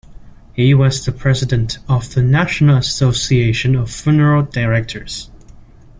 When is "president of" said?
1.15-2.15